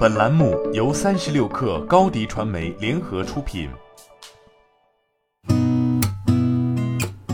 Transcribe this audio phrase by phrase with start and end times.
[0.00, 3.68] 本栏目由三十六氪高低传媒联合出品。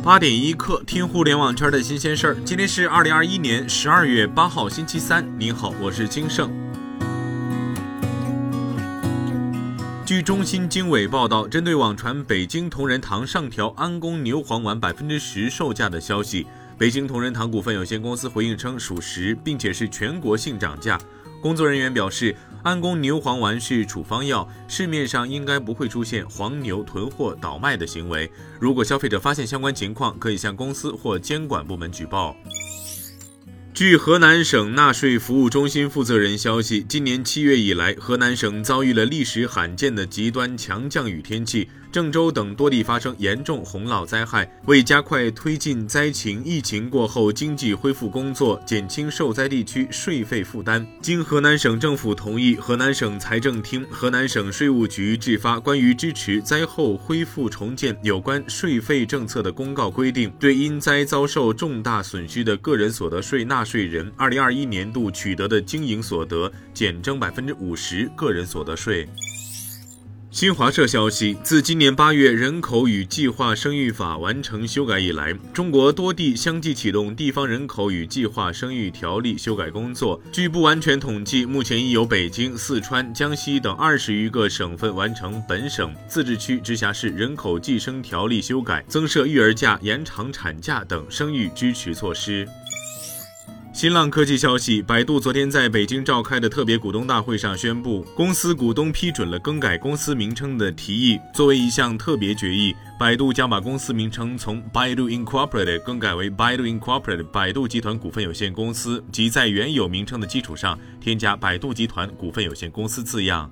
[0.00, 2.36] 八点一刻，听互联网圈的新鲜事儿。
[2.44, 5.26] 今天是二零二一年十二月八号，星期三。
[5.36, 6.52] 您好，我是金盛。
[10.06, 16.46] 据中新经纬报道，针对网传北京同仁堂上调安宫牛黄丸百分之十售价的消息，
[16.78, 20.96] 北京同仁堂股份有限公司回应称属实，并且是全国性涨价。
[21.40, 22.32] 工作人员表示，
[22.62, 28.30] 安宫牛黄丸是处方药，市面上应该不会出现黄牛囤货倒卖的行为。
[28.60, 32.36] 如果消费者发现相关情况，可以向公司或监管部门举报。
[33.74, 44.46] 据河南省纳税服务中心负责人消息，今年七月以来，河南省遭遇了历史罕见的极端强降雨天气，郑州等多地发生严重洪涝灾害。
[44.66, 63.61] 为加快推进灾情疫情过后经济恢复工作，减轻受灾地区税费负担，经河南省政府同意，河南省财政厅、河南省税务局制发关于支持灾后恢复重建有关税费政策的公告，规定对因灾遭受重大损失的个人所得税纳。
[63.62, 69.08] 纳税人二零二一年度取得的经营所得减征百分之五十个人所得税。
[70.32, 80.20] 新华社消息，自今年八月人口与计划生育法完成修改以来，中国多地相继启动地方人口与计划生育条例修改工作。
[80.32, 92.48] 据不完全统计，目前已有北京、四川、江西等二十余个省份完成本省、自治区、直辖市人口计生条例修改，增设育儿假、延长产假等生育支持措施。
[93.82, 101.18] 新浪科技消息，百度昨天在北京召开的特别股东大会上宣布，公司股东批准了更改公司名称的提议。
[101.34, 113.50] 作为一项特别决议，百度将把公司名称从 Baidu Incorporated 更改为 Baidu Incorporated 百度集团股份有限公司，即在原有名称的基础上添加百度集团股份有限公司字样。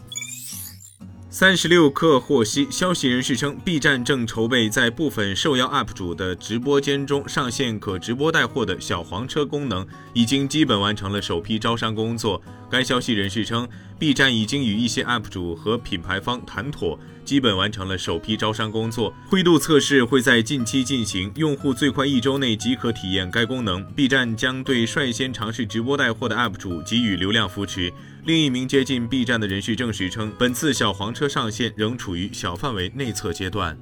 [1.33, 12.42] 三十六氪获悉，消息人士称，B 站正筹备在部分受邀 UP 主的直播间中上线可直播带货的小黄车功能，已经基本完成了首批招商工作。
[12.68, 19.14] 该消息人士称，B 站已经与一些 UP 主和品牌方谈妥，基本完成了首批招商工作。
[19.29, 23.85] 灰度测试会在近期进行，用户最快一周内即可体验该功能。
[23.92, 27.92] B 站将对率先尝试直播带货的 UP 主给予流量扶持。
[28.25, 33.77] 另一名接近 B 站的人士证实称，本次小黄车上线仍处于小范围内测阶段。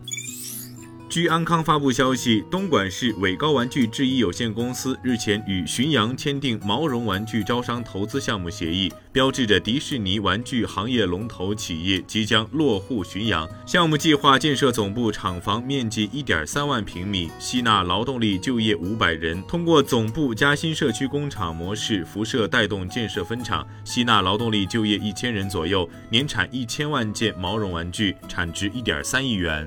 [1.08, 13.48] 据安康发布消息，东莞市伟高玩具制衣有限公司日前与旬阳签订毛绒玩具招商投资项目协议，标志着迪士尼玩具行业龙头企业即将落户旬阳。
[13.64, 19.42] 项目计划建设总部厂房，面积一点三万平米，吸纳劳动力就业五百人。
[19.44, 29.66] 通过总部加新社区工厂模式辐射带动建设分厂，吸纳劳动力就业一千人左右，年产一千万件毛绒玩具，产值一点三亿元。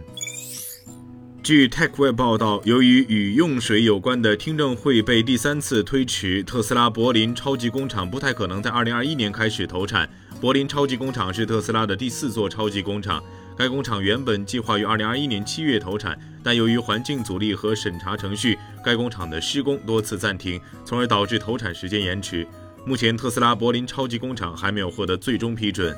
[1.43, 10.07] 据 TechWeb 报道，由于与用水有关的听证会被第三次推迟，特斯拉柏林超级工厂不太可能在2021年开始投产。
[10.39, 13.23] 柏林超级工厂是特斯拉的第四座超级工厂，
[13.57, 22.47] 该工厂原本计划于2021年七月投产，但由于环境阻力和审查程序，该工厂的施工多次暂停，从而导致投产时间延迟。
[22.85, 25.97] 目前，特斯拉柏林超级工厂还没有获得最终批准。